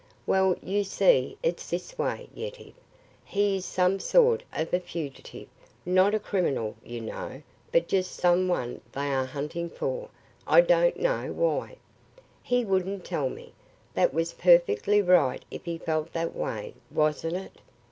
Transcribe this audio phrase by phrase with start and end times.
[0.25, 2.73] Well, you see, it's this way, Yetive:
[3.23, 5.47] he is some sort of a fugitive
[5.85, 10.09] not a criminal, you know but just some one they are hunting for,
[10.47, 11.77] I don't know why.
[12.41, 13.53] He wouldn't tell me.
[13.93, 17.57] That was perfectly right, if he felt that way, wasn't it?"